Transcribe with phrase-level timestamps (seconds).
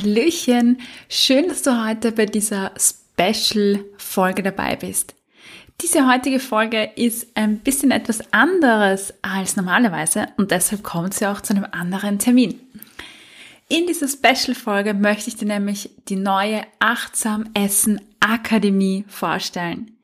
[0.00, 5.14] Hallöchen, schön, dass du heute bei dieser Special-Folge dabei bist.
[5.82, 11.40] Diese heutige Folge ist ein bisschen etwas anderes als normalerweise und deshalb kommt sie auch
[11.42, 12.60] zu einem anderen Termin.
[13.68, 19.98] In dieser Special-Folge möchte ich dir nämlich die neue Achtsam Essen Akademie vorstellen.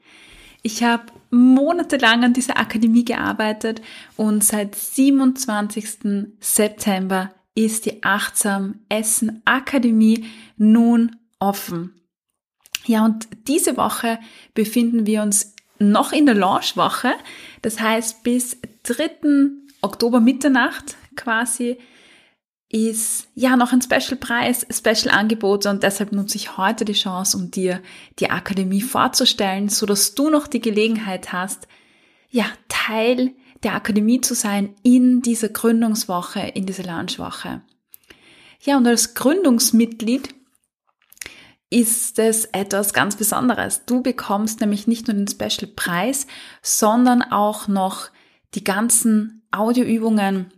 [0.63, 3.81] Ich habe monatelang an dieser Akademie gearbeitet
[4.17, 6.35] und seit 27.
[6.41, 10.27] September ist die Achtsam Essen Akademie
[10.57, 12.01] nun offen.
[12.85, 14.21] Ja, und diese Woche
[14.55, 17.15] befinden wir uns noch in der Launchwoche.
[17.63, 19.51] Das heißt, bis 3.
[19.83, 21.79] Oktober Mitternacht quasi
[22.69, 27.81] ist ja noch ein Special-Preis, Special-Angebot und deshalb nutze ich heute die Chance, um dir
[28.19, 31.69] die Akademie vorzustellen, so dass du noch die Gelegenheit hast,
[32.29, 37.63] ja, Teil der Akademie zu sein in dieser Gründungswoche, in dieser Launchwoche.
[38.61, 40.35] Ja, und als Gründungsmitglied
[41.71, 43.85] ist es etwas ganz Besonderes.
[43.87, 46.27] Du bekommst nämlich nicht nur den Special Preis,
[46.63, 48.11] sondern auch noch
[48.55, 50.53] die ganzen Audioübungen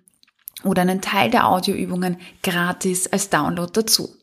[0.64, 4.14] oder einen Teil der Audioübungen gratis als Download dazu.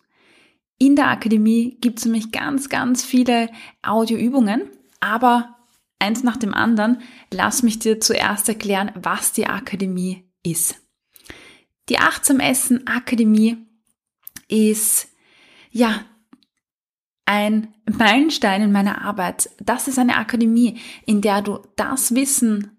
[0.77, 3.49] In der Akademie gibt es nämlich ganz, ganz viele
[3.81, 4.69] Audioübungen,
[4.99, 5.54] aber
[5.99, 7.01] eins nach dem anderen,
[7.31, 10.81] lass mich dir zuerst erklären, was die Akademie ist.
[11.89, 13.57] Die Achtsam Essen Akademie
[14.47, 15.07] ist,
[15.71, 16.05] ja,
[17.25, 19.49] ein Meilenstein in meiner Arbeit.
[19.59, 22.71] Das ist eine Akademie, in der du das Wissen,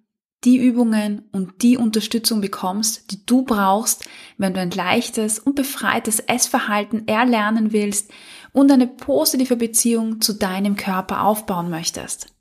[0.44, 6.21] die Übungen und die Unterstützung bekommst, die du brauchst, wenn du ein leichtes und befreites
[6.21, 8.12] Essverhalten erlernen willst
[8.53, 12.36] und eine positive Beziehung zu deinem Körper aufbauen möchtest.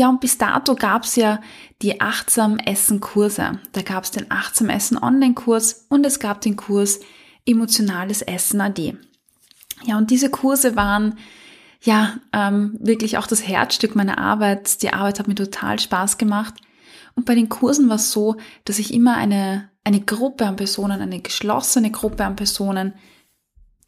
[0.00, 1.42] Ja, und bis dato gab's ja
[1.82, 3.60] die Achtsam Essen Kurse.
[3.72, 7.00] Da gab's den Achtsam Essen Online-Kurs und es gab den Kurs
[7.44, 8.96] Emotionales Essen AD.
[9.84, 11.18] Ja, und diese Kurse waren
[11.82, 14.80] ja ähm, wirklich auch das Herzstück meiner Arbeit.
[14.80, 16.54] Die Arbeit hat mir total Spaß gemacht.
[17.14, 21.02] Und bei den Kursen war es so, dass ich immer eine, eine Gruppe an Personen,
[21.02, 22.94] eine geschlossene Gruppe an Personen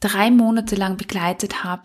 [0.01, 1.85] drei Monate lang begleitet habe,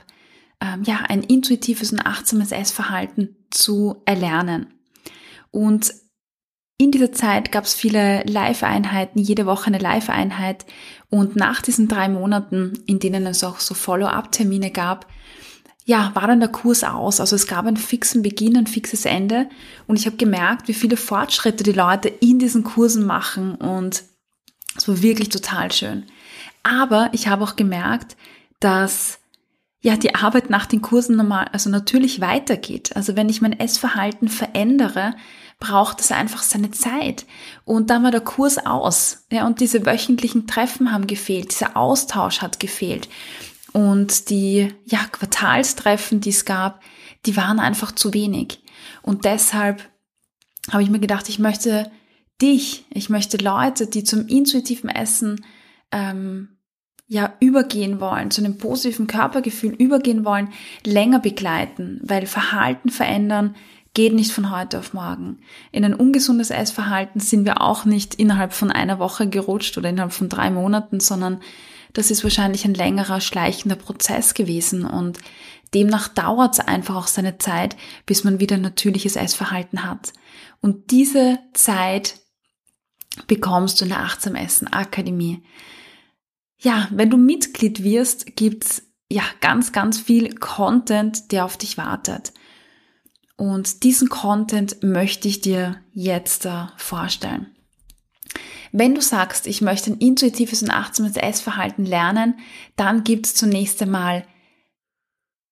[0.59, 4.74] ähm, ja, ein intuitives und achtsames Essverhalten zu erlernen.
[5.52, 5.94] Und
[6.78, 10.66] in dieser Zeit gab es viele Live-Einheiten, jede Woche eine Live-Einheit.
[11.09, 15.07] Und nach diesen drei Monaten, in denen es auch so Follow-up-Termine gab,
[15.86, 17.19] ja, war dann der Kurs aus.
[17.19, 19.50] Also es gab einen fixen Beginn, ein fixes Ende.
[19.88, 23.56] Und ich habe gemerkt, wie viele Fortschritte die Leute in diesen Kursen machen.
[23.56, 24.03] Und
[24.75, 26.03] es war wirklich total schön.
[26.62, 28.18] Aber ich habe auch gemerkt,
[28.59, 29.19] dass
[29.79, 32.95] ja, die Arbeit nach den Kursen normal, also natürlich weitergeht.
[32.95, 35.13] Also wenn ich mein Essverhalten verändere,
[35.59, 37.25] braucht es einfach seine Zeit.
[37.63, 39.25] Und dann war der Kurs aus.
[39.31, 41.51] Ja, und diese wöchentlichen Treffen haben gefehlt.
[41.51, 43.07] Dieser Austausch hat gefehlt.
[43.71, 46.81] Und die, ja, Quartalstreffen, die es gab,
[47.25, 48.63] die waren einfach zu wenig.
[49.03, 49.88] Und deshalb
[50.71, 51.91] habe ich mir gedacht, ich möchte
[52.41, 55.44] dich, ich möchte Leute, die zum intuitiven Essen
[55.91, 56.56] ähm,
[57.07, 60.50] ja übergehen wollen, zu einem positiven Körpergefühl übergehen wollen,
[60.86, 63.56] länger begleiten, weil Verhalten verändern
[63.94, 65.39] geht nicht von heute auf morgen.
[65.71, 70.13] In ein ungesundes Essverhalten sind wir auch nicht innerhalb von einer Woche gerutscht oder innerhalb
[70.13, 71.42] von drei Monaten, sondern
[71.94, 75.18] das ist wahrscheinlich ein längerer, schleichender Prozess gewesen und
[75.74, 77.75] demnach dauert es einfach auch seine Zeit,
[78.06, 80.13] bis man wieder ein natürliches Essverhalten hat.
[80.62, 82.19] Und diese Zeit
[83.25, 85.42] bekommst du in der Achtsam Essen Akademie
[86.59, 92.33] ja, wenn du Mitglied wirst, gibt's ja ganz, ganz viel Content, der auf dich wartet.
[93.38, 97.56] Und diesen Content möchte ich dir jetzt äh, vorstellen.
[98.71, 102.39] Wenn du sagst, ich möchte ein intuitives und achtsames Essverhalten lernen,
[102.75, 104.25] dann gibt's zunächst einmal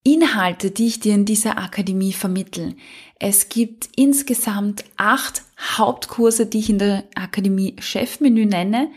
[0.04, 2.76] Inhalte, die ich dir in dieser Akademie vermittle.
[3.20, 8.92] Es gibt insgesamt acht Hauptkurse, die ich in der Akademie Chefmenü nenne.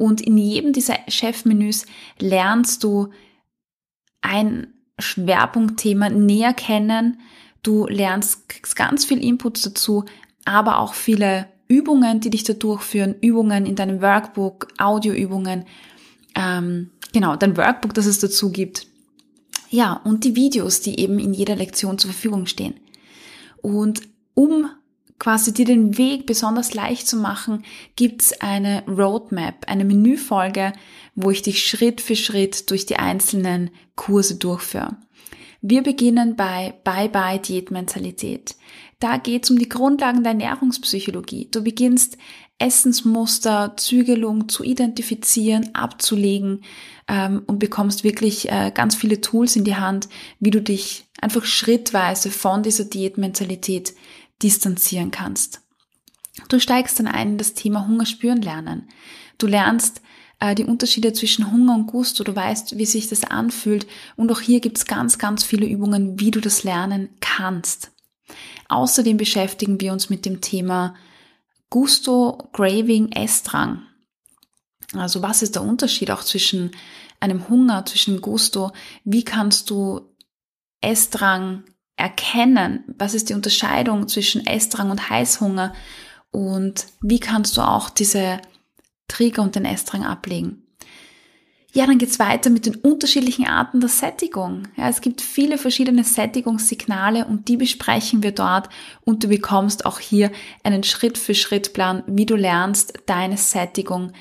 [0.00, 1.84] Und in jedem dieser Chefmenüs
[2.18, 3.10] lernst du
[4.22, 7.20] ein Schwerpunktthema näher kennen.
[7.62, 10.06] Du lernst ganz viel Inputs dazu,
[10.46, 15.66] aber auch viele Übungen, die dich da durchführen, Übungen in deinem Workbook, Audioübungen,
[16.34, 18.86] ähm, genau, dein Workbook, das es dazu gibt.
[19.68, 22.80] Ja, und die Videos, die eben in jeder Lektion zur Verfügung stehen.
[23.60, 24.00] Und
[24.32, 24.70] um
[25.20, 27.62] quasi dir den Weg besonders leicht zu machen,
[27.94, 30.72] gibt's eine Roadmap, eine Menüfolge,
[31.14, 34.96] wo ich dich Schritt für Schritt durch die einzelnen Kurse durchführe.
[35.62, 38.56] Wir beginnen bei Bye Bye Diätmentalität.
[38.98, 41.48] Da geht's um die Grundlagen der Ernährungspsychologie.
[41.50, 42.16] Du beginnst
[42.58, 46.62] Essensmuster, Zügelung zu identifizieren, abzulegen
[47.08, 50.08] ähm, und bekommst wirklich äh, ganz viele Tools in die Hand,
[50.40, 53.94] wie du dich einfach schrittweise von dieser Diätmentalität
[54.42, 55.62] distanzieren kannst.
[56.48, 58.88] Du steigst dann ein in das Thema Hunger spüren lernen.
[59.38, 60.00] Du lernst
[60.38, 64.40] äh, die Unterschiede zwischen Hunger und Gusto, du weißt, wie sich das anfühlt und auch
[64.40, 67.92] hier gibt's ganz, ganz viele Übungen, wie du das lernen kannst.
[68.68, 70.94] Außerdem beschäftigen wir uns mit dem Thema
[71.68, 73.82] Gusto, Craving, Essdrang.
[74.94, 76.72] Also was ist der Unterschied auch zwischen
[77.20, 78.72] einem Hunger, zwischen Gusto?
[79.04, 80.00] Wie kannst du
[80.80, 81.64] Essdrang
[82.00, 82.84] erkennen?
[82.98, 85.72] Was ist die Unterscheidung zwischen Essdrang und Heißhunger?
[86.30, 88.40] Und wie kannst du auch diese
[89.08, 90.66] Trigger und den Essdrang ablegen?
[91.72, 94.64] Ja, dann geht's weiter mit den unterschiedlichen Arten der Sättigung.
[94.76, 98.68] Ja, es gibt viele verschiedene Sättigungssignale und die besprechen wir dort
[99.02, 100.32] und du bekommst auch hier
[100.64, 104.12] einen Schritt-für-Schritt-Plan, wie du lernst, deine Sättigung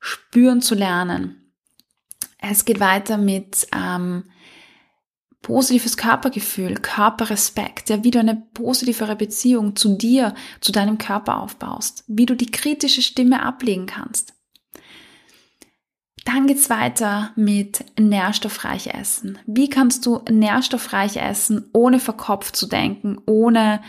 [0.00, 1.52] spüren zu lernen.
[2.38, 4.24] Es geht weiter mit ähm,
[5.44, 12.02] positives Körpergefühl, Körperrespekt, ja, wie du eine positivere Beziehung zu dir, zu deinem Körper aufbaust,
[12.08, 14.32] wie du die kritische Stimme ablegen kannst.
[16.24, 19.38] Dann geht's weiter mit nährstoffreich essen.
[19.46, 23.82] Wie kannst du nährstoffreich essen, ohne verkopft zu denken, ohne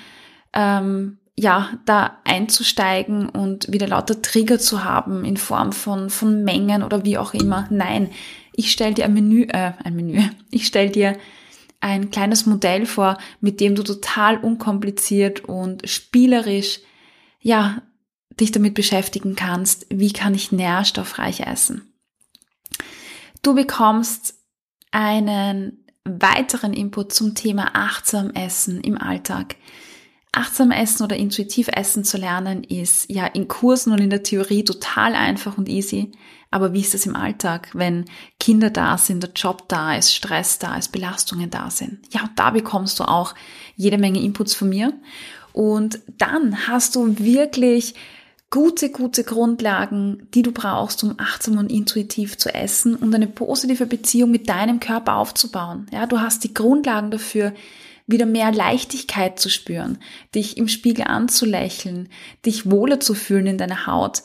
[0.52, 6.84] ähm, ja da einzusteigen und wieder lauter Trigger zu haben in Form von von Mengen
[6.84, 7.66] oder wie auch immer.
[7.69, 8.10] Nein,
[8.52, 10.22] ich stelle dir ein Menü, äh, ein Menü.
[10.52, 11.18] Ich stelle dir
[11.80, 16.80] ein kleines Modell vor, mit dem du total unkompliziert und spielerisch,
[17.39, 17.81] ja,
[18.39, 21.94] dich damit beschäftigen kannst, wie kann ich nährstoffreich essen.
[23.42, 24.36] Du bekommst
[24.92, 29.56] einen weiteren Input zum Thema achtsam Essen im Alltag.
[30.36, 34.64] Achtsam Essen oder intuitiv Essen zu lernen ist ja in Kursen und in der Theorie
[34.64, 36.12] total einfach und easy.
[36.52, 38.06] Aber wie ist das im Alltag, wenn
[38.40, 42.00] Kinder da sind, der Job da ist, Stress da ist, Belastungen da sind?
[42.12, 43.34] Ja, da bekommst du auch
[43.76, 44.94] jede Menge Inputs von mir.
[45.54, 47.96] Und dann hast du wirklich
[48.50, 53.86] gute, gute Grundlagen, die du brauchst, um achtsam und intuitiv zu essen und eine positive
[53.86, 55.88] Beziehung mit deinem Körper aufzubauen.
[55.92, 57.54] Ja, du hast die Grundlagen dafür,
[58.07, 59.98] wieder mehr Leichtigkeit zu spüren,
[60.34, 62.10] dich im Spiegel anzulächeln,
[62.46, 64.24] dich wohler zu fühlen in deiner Haut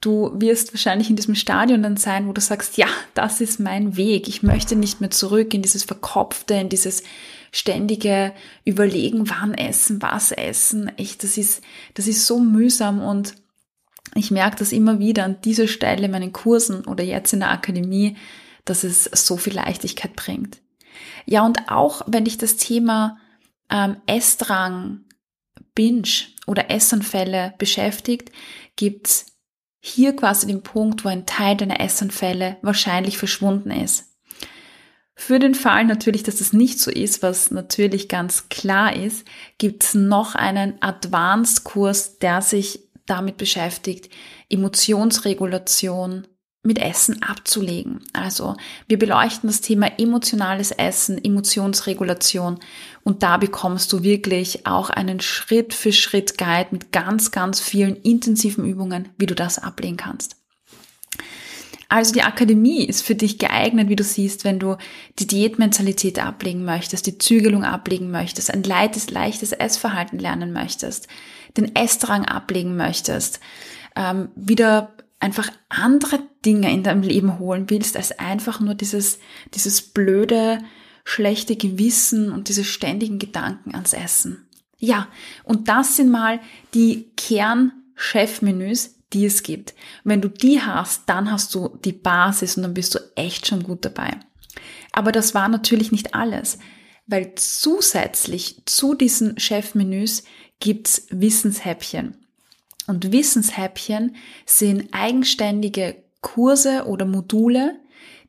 [0.00, 3.98] Du wirst wahrscheinlich in diesem Stadion dann sein, wo du sagst, ja, das ist mein
[3.98, 4.28] Weg.
[4.28, 7.02] Ich möchte nicht mehr zurück in dieses Verkopfte, in dieses
[7.52, 8.32] ständige
[8.64, 10.90] Überlegen, wann essen, was essen.
[10.96, 11.62] Echt, das ist,
[11.94, 13.34] das ist so mühsam und
[14.14, 17.50] ich merke das immer wieder an dieser Stelle in meinen Kursen oder jetzt in der
[17.50, 18.16] Akademie,
[18.64, 20.60] dass es so viel Leichtigkeit bringt.
[21.26, 23.18] Ja, und auch wenn dich das Thema
[23.70, 25.04] ähm, Essdrang,
[25.74, 26.08] Binge
[26.46, 28.30] oder Essanfälle beschäftigt,
[28.76, 29.26] gibt's
[29.80, 34.10] hier quasi den Punkt, wo ein Teil deiner Essanfälle wahrscheinlich verschwunden ist.
[35.14, 39.26] Für den Fall natürlich, dass es nicht so ist, was natürlich ganz klar ist,
[39.58, 44.10] gibt es noch einen Advanced-Kurs, der sich damit beschäftigt,
[44.48, 46.26] Emotionsregulation
[46.62, 48.00] mit Essen abzulegen.
[48.12, 48.54] Also
[48.86, 52.58] wir beleuchten das Thema emotionales Essen, Emotionsregulation
[53.02, 57.96] und da bekommst du wirklich auch einen Schritt für Schritt Guide mit ganz, ganz vielen
[57.96, 60.36] intensiven Übungen, wie du das ablegen kannst.
[61.88, 64.76] Also die Akademie ist für dich geeignet, wie du siehst, wenn du
[65.18, 71.08] die Diätmentalität ablegen möchtest, die Zügelung ablegen möchtest, ein leichtes, leichtes Essverhalten lernen möchtest,
[71.56, 73.40] den Essdrang ablegen möchtest,
[73.96, 79.18] ähm, wieder einfach andere Dinge in deinem Leben holen willst, als einfach nur dieses,
[79.54, 80.58] dieses blöde,
[81.04, 84.48] schlechte Gewissen und diese ständigen Gedanken ans Essen.
[84.78, 85.08] Ja,
[85.44, 86.40] und das sind mal
[86.72, 89.74] die Kern-Chefmenüs, die es gibt.
[90.04, 93.62] wenn du die hast, dann hast du die Basis und dann bist du echt schon
[93.62, 94.18] gut dabei.
[94.92, 96.58] Aber das war natürlich nicht alles.
[97.10, 100.22] weil zusätzlich zu diesen Chefmenüs
[100.60, 102.19] gibt's Wissenshäppchen.
[102.86, 107.80] Und Wissenshäppchen sind eigenständige Kurse oder Module,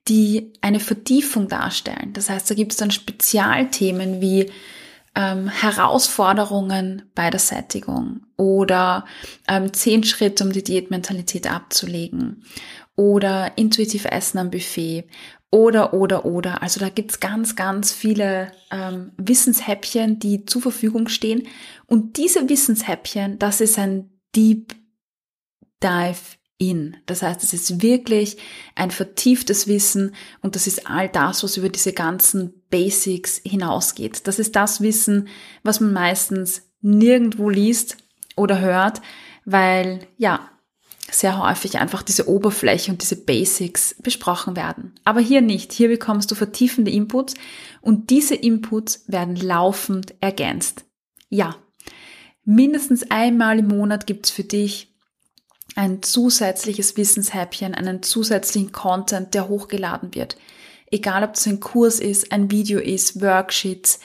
[0.07, 2.13] die eine Vertiefung darstellen.
[2.13, 4.51] Das heißt, da gibt es dann Spezialthemen wie
[5.15, 9.05] ähm, Herausforderungen bei der Sättigung oder
[9.47, 12.43] ähm, zehn Schritte, um die Diätmentalität abzulegen
[12.95, 15.05] oder intuitiv Essen am Buffet
[15.51, 16.61] oder, oder, oder.
[16.61, 21.43] Also da gibt's ganz, ganz viele ähm, Wissenshäppchen, die zur Verfügung stehen.
[21.87, 24.75] Und diese Wissenshäppchen, das ist ein Deep
[25.83, 26.97] Dive in.
[27.07, 28.37] Das heißt, es ist wirklich
[28.75, 34.27] ein vertieftes Wissen und das ist all das, was über diese ganzen Basics hinausgeht.
[34.27, 35.27] Das ist das Wissen,
[35.63, 37.97] was man meistens nirgendwo liest
[38.35, 39.01] oder hört,
[39.43, 40.51] weil ja,
[41.09, 44.93] sehr häufig einfach diese Oberfläche und diese Basics besprochen werden.
[45.03, 45.73] Aber hier nicht.
[45.73, 47.33] Hier bekommst du vertiefende Inputs
[47.81, 50.85] und diese Inputs werden laufend ergänzt.
[51.29, 51.55] Ja,
[52.43, 54.93] mindestens einmal im Monat gibt's für dich
[55.75, 60.37] ein zusätzliches Wissenshäppchen, einen zusätzlichen Content, der hochgeladen wird.
[60.91, 63.99] Egal ob es ein Kurs ist, ein Video ist, Worksheets,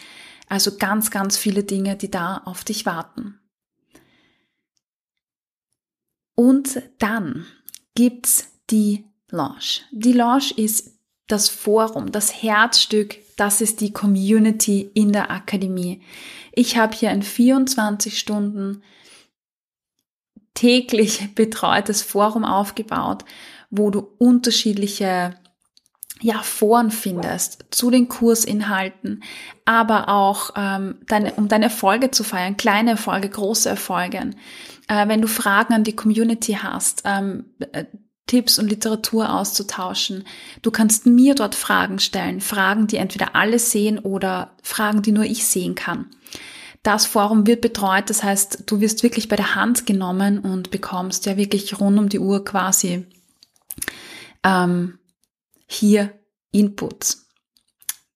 [0.49, 3.41] also ganz, ganz viele Dinge, die da auf dich warten.
[6.37, 7.47] Und dann
[7.95, 9.81] gibt's die Lounge.
[9.91, 10.96] Die Lounge ist
[11.27, 16.03] das Forum, das Herzstück, das ist die Community in der Akademie.
[16.53, 18.83] Ich habe hier ein 24 Stunden
[20.55, 23.25] täglich betreutes Forum aufgebaut,
[23.71, 25.39] wo du unterschiedliche
[26.23, 29.23] ja, Foren findest zu den Kursinhalten,
[29.67, 34.31] aber auch ähm, deine, um deine Erfolge zu feiern, kleine Erfolge, große Erfolge.
[34.89, 37.85] Äh, wenn du Fragen an die Community hast, ähm, äh,
[38.27, 40.25] Tipps und Literatur auszutauschen.
[40.63, 45.25] Du kannst mir dort Fragen stellen, Fragen, die entweder alle sehen oder Fragen, die nur
[45.25, 46.07] ich sehen kann.
[46.83, 51.27] Das Forum wird betreut, das heißt, du wirst wirklich bei der Hand genommen und bekommst
[51.27, 53.07] ja wirklich rund um die Uhr quasi
[54.45, 54.99] ähm,
[55.67, 56.13] hier
[56.53, 57.27] Inputs.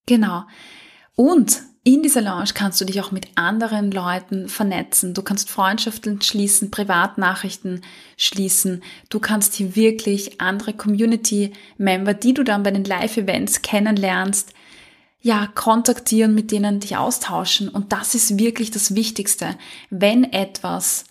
[0.07, 0.45] Genau.
[1.17, 5.15] Und in dieser Lounge kannst du dich auch mit anderen Leuten vernetzen.
[5.15, 7.83] Du kannst Freundschaften schließen, Privatnachrichten
[8.19, 8.83] schließen.
[9.09, 14.53] Du kannst hier wirklich andere Community-Member, die du dann bei den Live-Events kennenlernst,
[15.23, 17.69] ja, kontaktieren, mit denen dich austauschen.
[17.71, 19.57] Und das ist wirklich das Wichtigste.
[19.89, 21.05] Wenn etwas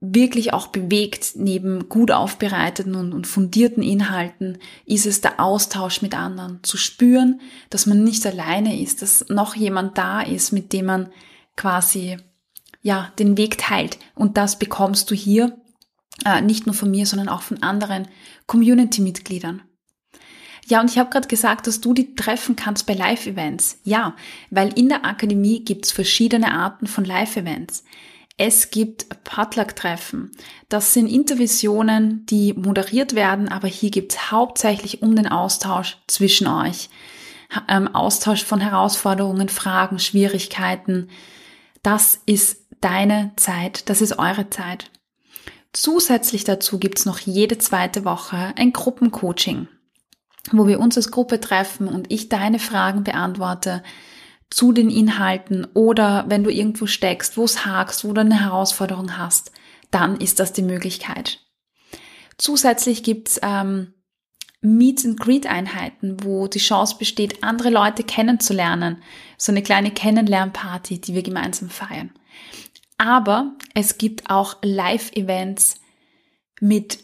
[0.00, 6.14] wirklich auch bewegt, neben gut aufbereiteten und, und, fundierten Inhalten, ist es der Austausch mit
[6.14, 6.60] anderen.
[6.62, 11.10] Zu spüren, dass man nicht alleine ist, dass noch jemand da ist, mit dem man
[11.54, 12.16] quasi,
[12.80, 13.98] ja, den Weg teilt.
[14.14, 15.58] Und das bekommst du hier,
[16.24, 18.08] äh, nicht nur von mir, sondern auch von anderen
[18.46, 19.62] Community-Mitgliedern.
[20.66, 23.80] Ja, und ich habe gerade gesagt, dass du die treffen kannst bei Live-Events.
[23.84, 24.14] Ja,
[24.50, 27.84] weil in der Akademie gibt's verschiedene Arten von Live-Events.
[28.42, 30.30] Es gibt Potluck-Treffen.
[30.70, 36.88] Das sind Intervisionen, die moderiert werden, aber hier gibt's hauptsächlich um den Austausch zwischen euch.
[37.68, 41.10] Ähm, Austausch von Herausforderungen, Fragen, Schwierigkeiten.
[41.82, 44.90] Das ist deine Zeit, das ist eure Zeit.
[45.74, 49.68] Zusätzlich dazu gibt's noch jede zweite Woche ein Gruppencoaching
[50.52, 53.82] wo wir uns als Gruppe treffen und ich deine Fragen beantworte
[54.50, 59.16] zu den Inhalten oder wenn du irgendwo steckst, wo es hakst, wo du eine Herausforderung
[59.16, 59.52] hast,
[59.90, 61.40] dann ist das die Möglichkeit.
[62.36, 63.94] Zusätzlich gibt's ähm,
[64.60, 69.02] Meet and Greet Einheiten, wo die Chance besteht, andere Leute kennenzulernen.
[69.38, 72.10] So eine kleine Kennenlernparty, die wir gemeinsam feiern.
[72.98, 75.80] Aber es gibt auch Live-Events
[76.60, 76.98] mit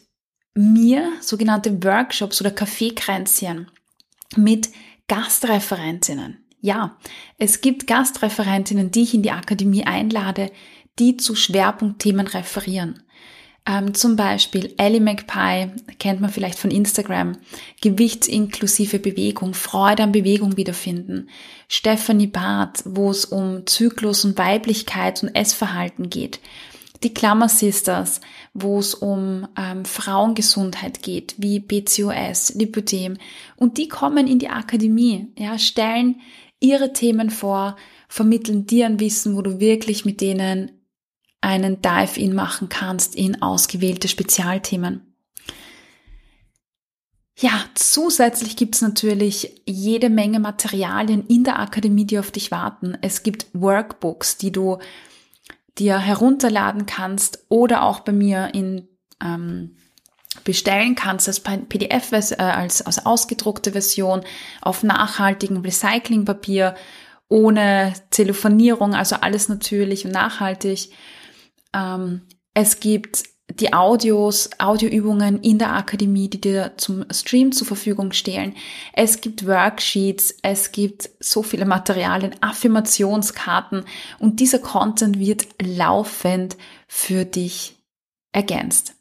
[0.55, 3.71] mir sogenannte Workshops oder Kaffeekränzchen
[4.37, 4.71] mit
[5.09, 6.46] Gastreferentinnen.
[6.61, 6.97] Ja,
[7.39, 10.51] es gibt Gastreferentinnen, die ich in die Akademie einlade,
[10.99, 13.03] die zu Schwerpunktthemen referieren.
[13.69, 17.37] Ähm, zum Beispiel Ellie McPie, kennt man vielleicht von Instagram,
[17.83, 21.29] gewichtsinklusive Bewegung, Freude an Bewegung wiederfinden.
[21.69, 26.41] Stephanie Barth, wo es um Zyklus und Weiblichkeit und Essverhalten geht
[27.03, 28.21] die Klammer Sisters,
[28.55, 33.19] wo es um ähm, Frauengesundheit geht, wie PCOS, Lipödem.
[33.57, 36.17] Und die kommen in die Akademie, ja, stellen
[36.61, 37.77] ihre Themen vor,
[38.09, 40.71] vermitteln dir ein Wissen, wo du wirklich mit denen
[41.41, 45.03] einen Dive-In machen kannst in ausgewählte Spezialthemen.
[47.39, 52.97] Ja, zusätzlich gibt's natürlich jede Menge Materialien in der Akademie, die auf dich warten.
[53.03, 54.79] Es gibt Workbooks, die du
[55.79, 58.89] dir herunterladen kannst oder auch bei mir in
[59.23, 59.77] ähm,
[60.47, 64.23] bestellen kannst als PDF, äh, als, als ausgedruckte Version
[64.63, 66.75] auf nachhaltigem Recyclingpapier,
[67.29, 70.91] ohne Telefonierung, also alles natürlich und nachhaltig.
[71.75, 72.23] Ähm,
[72.55, 78.55] es gibt die Audios, Audioübungen in der Akademie, die dir zum Stream zur Verfügung stehen.
[78.93, 83.85] Es gibt Worksheets, es gibt so viele Materialien, Affirmationskarten
[84.19, 87.77] und dieser Content wird laufend für dich
[88.33, 88.96] ergänzt.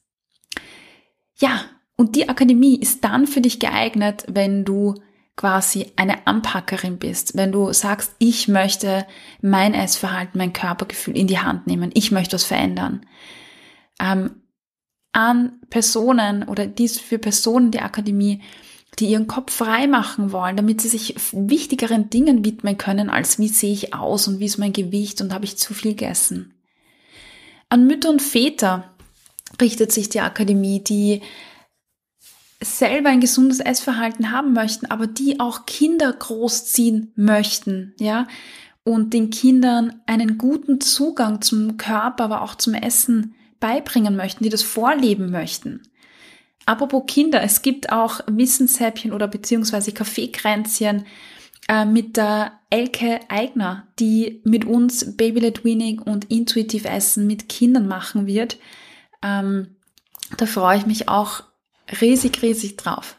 [1.37, 1.61] Ja,
[1.95, 4.95] und die Akademie ist dann für dich geeignet, wenn du
[5.35, 9.05] quasi eine Anpackerin bist, wenn du sagst, ich möchte
[9.41, 13.05] mein Essverhalten, mein Körpergefühl in die Hand nehmen, ich möchte was verändern
[13.99, 14.41] ähm,
[15.11, 18.41] an Personen oder dies für Personen der Akademie,
[18.99, 23.47] die ihren Kopf frei machen wollen, damit sie sich wichtigeren Dingen widmen können, als wie
[23.47, 26.53] sehe ich aus und wie ist mein Gewicht und habe ich zu viel gegessen.
[27.69, 28.94] An Mütter und Väter
[29.61, 31.21] richtet sich die Akademie, die
[32.61, 38.27] selber ein gesundes Essverhalten haben möchten, aber die auch Kinder großziehen möchten, ja,
[38.83, 44.49] und den Kindern einen guten Zugang zum Körper, aber auch zum Essen beibringen möchten, die
[44.49, 45.81] das vorleben möchten.
[46.65, 51.05] Apropos Kinder, es gibt auch Wissenshäppchen oder beziehungsweise Kaffeekränzchen
[51.67, 57.87] äh, mit der Elke Eigner, die mit uns Baby-led Weaning und Intuitiv Essen mit Kindern
[57.87, 58.57] machen wird.
[59.25, 59.75] Ähm,
[60.37, 61.43] da freue ich mich auch
[62.01, 63.17] riesig, riesig drauf.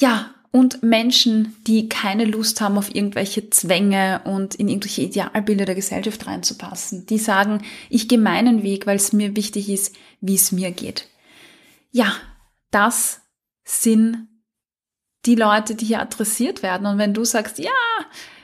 [0.00, 5.74] Ja, und Menschen, die keine Lust haben auf irgendwelche Zwänge und in irgendwelche Idealbilder der
[5.74, 7.06] Gesellschaft reinzupassen.
[7.06, 11.08] Die sagen, ich gehe meinen Weg, weil es mir wichtig ist, wie es mir geht.
[11.90, 12.14] Ja,
[12.70, 13.22] das
[13.64, 14.28] sind
[15.24, 16.86] die Leute, die hier adressiert werden.
[16.86, 17.70] Und wenn du sagst, ja,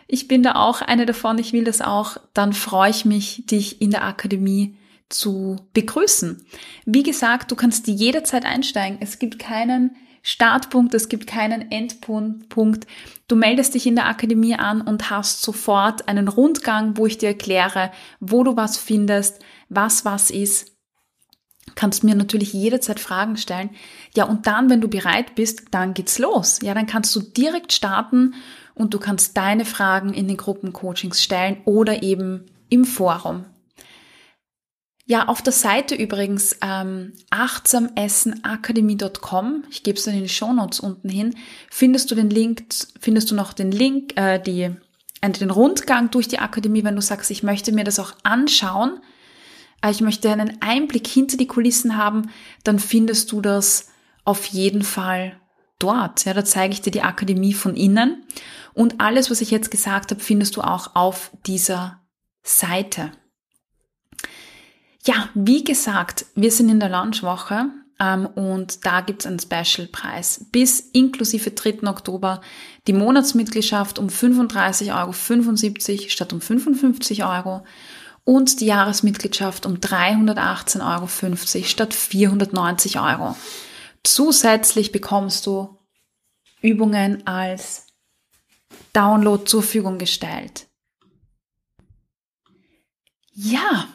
[0.06, 3.82] ich bin da auch eine davon, ich will das auch, dann freue ich mich, dich
[3.82, 4.77] in der Akademie
[5.08, 6.44] zu begrüßen.
[6.84, 8.98] Wie gesagt, du kannst jederzeit einsteigen.
[9.00, 12.86] Es gibt keinen Startpunkt, es gibt keinen Endpunkt.
[13.28, 17.28] Du meldest dich in der Akademie an und hast sofort einen Rundgang, wo ich dir
[17.28, 20.72] erkläre, wo du was findest, was was ist.
[21.74, 23.70] Kannst mir natürlich jederzeit Fragen stellen.
[24.14, 26.58] Ja, und dann, wenn du bereit bist, dann geht's los.
[26.62, 28.34] Ja, dann kannst du direkt starten
[28.74, 33.44] und du kannst deine Fragen in den Gruppencoachings stellen oder eben im Forum.
[35.10, 41.08] Ja, auf der Seite übrigens ähm, achtsamessenakademie.com, ich gebe es dann in die Shownotes unten
[41.08, 41.34] hin,
[41.70, 42.64] findest du den Link,
[43.00, 44.70] findest du noch den Link, äh, die,
[45.22, 49.00] äh, den Rundgang durch die Akademie, wenn du sagst, ich möchte mir das auch anschauen,
[49.80, 52.28] äh, ich möchte einen Einblick hinter die Kulissen haben,
[52.62, 53.88] dann findest du das
[54.26, 55.40] auf jeden Fall
[55.78, 56.26] dort.
[56.26, 58.26] Ja, da zeige ich dir die Akademie von innen
[58.74, 62.02] und alles, was ich jetzt gesagt habe, findest du auch auf dieser
[62.42, 63.12] Seite.
[65.08, 70.44] Ja, wie gesagt, wir sind in der Launchwoche ähm, und da gibt's einen Special-Preis.
[70.52, 71.88] Bis inklusive 3.
[71.88, 72.42] Oktober
[72.86, 77.64] die Monatsmitgliedschaft um 35,75 Euro statt um 55 Euro
[78.24, 83.34] und die Jahresmitgliedschaft um 318,50 Euro statt 490 Euro.
[84.04, 85.78] Zusätzlich bekommst du
[86.60, 87.86] Übungen als
[88.92, 90.66] Download zur Verfügung gestellt.
[93.32, 93.88] Ja,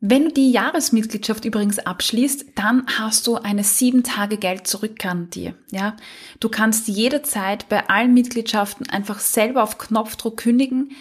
[0.00, 5.54] wenn du die Jahresmitgliedschaft übrigens abschließt, dann hast du eine sieben Tage Geld zurückgarantie.
[5.72, 5.96] Ja,
[6.38, 10.92] du kannst jederzeit bei allen Mitgliedschaften einfach selber auf Knopfdruck kündigen.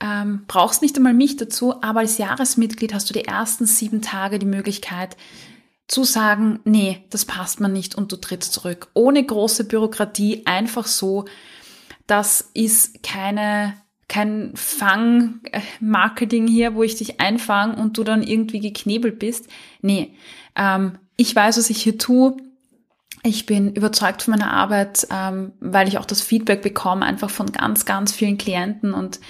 [0.00, 4.38] Ähm, brauchst nicht einmal mich dazu, aber als Jahresmitglied hast du die ersten sieben Tage
[4.38, 5.16] die Möglichkeit
[5.88, 8.88] zu sagen, nee, das passt mir nicht und du trittst zurück.
[8.94, 11.24] Ohne große Bürokratie, einfach so.
[12.06, 13.74] Das ist keine
[14.08, 19.48] kein Fang-Marketing hier, wo ich dich einfange und du dann irgendwie geknebelt bist.
[19.80, 20.14] Nee,
[20.56, 22.36] ähm, ich weiß, was ich hier tue.
[23.22, 27.50] Ich bin überzeugt von meiner Arbeit, ähm, weil ich auch das Feedback bekomme, einfach von
[27.52, 29.20] ganz, ganz vielen Klienten und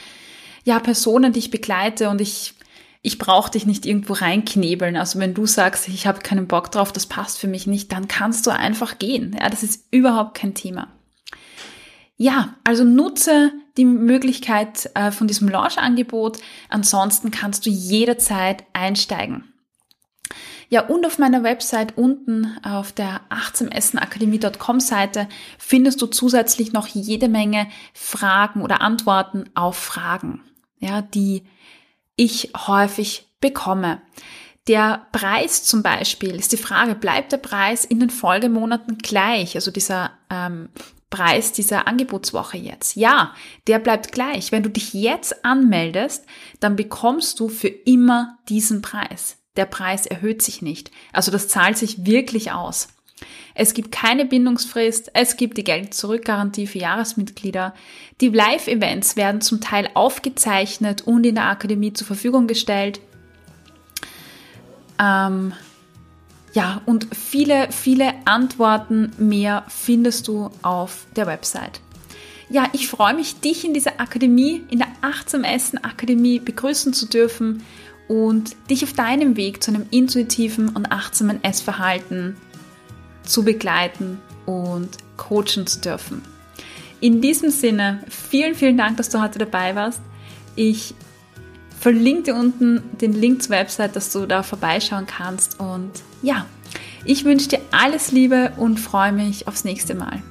[0.65, 2.55] ja, Personen, die ich begleite und ich,
[3.03, 4.97] ich brauche dich nicht irgendwo reinknebeln.
[4.97, 8.09] Also wenn du sagst, ich habe keinen Bock drauf, das passt für mich nicht, dann
[8.09, 9.37] kannst du einfach gehen.
[9.39, 10.89] Ja, das ist überhaupt kein Thema.
[12.17, 16.39] Ja, also nutze die Möglichkeit äh, von diesem Launch-Angebot.
[16.69, 19.53] Ansonsten kannst du jederzeit einsteigen.
[20.69, 27.29] Ja, und auf meiner Website unten auf der 18essenakademie.com Seite findest du zusätzlich noch jede
[27.29, 30.43] Menge Fragen oder Antworten auf Fragen,
[30.79, 31.45] ja, die
[32.17, 34.01] ich häufig bekomme.
[34.67, 39.57] Der Preis zum Beispiel ist die Frage, bleibt der Preis in den Folgemonaten gleich?
[39.57, 40.71] Also dieser ähm,
[41.15, 42.97] Preis dieser Angebotswoche jetzt?
[42.97, 43.35] Ja,
[43.69, 44.51] der bleibt gleich.
[44.51, 46.27] Wenn du dich jetzt anmeldest,
[46.59, 49.37] dann bekommst du für immer diesen Preis.
[49.57, 50.91] Der Preis erhöht sich nicht.
[51.13, 52.89] Also das zahlt sich wirklich aus.
[53.55, 57.75] Es gibt keine Bindungsfrist, es gibt die Geld-Zurück-Garantie für Jahresmitglieder.
[58.21, 63.01] Die Live-Events werden zum Teil aufgezeichnet und in der Akademie zur Verfügung gestellt.
[64.99, 65.53] Ähm,
[66.55, 71.81] ja, und viele, viele Antworten mehr findest du auf der Website.
[72.49, 77.07] Ja, ich freue mich, dich in dieser Akademie, in der Achtsam Essen Akademie begrüßen zu
[77.07, 77.65] dürfen
[78.07, 82.37] und dich auf deinem Weg zu einem intuitiven und achtsamen Essverhalten
[83.25, 86.23] zu begleiten und coachen zu dürfen.
[87.01, 90.01] In diesem Sinne, vielen, vielen Dank, dass du heute dabei warst.
[90.55, 90.95] Ich
[91.81, 95.59] verlinke dir unten den Link zur Website, dass du da vorbeischauen kannst.
[95.59, 95.91] Und
[96.25, 96.47] ja,
[97.05, 100.23] ich wünsche dir alles Liebe und freue mich aufs nächste Mal.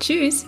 [0.00, 0.46] Tschüss!